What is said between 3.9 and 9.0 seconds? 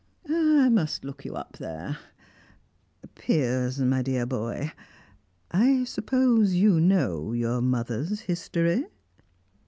dear boy, I suppose you know your mother's history?"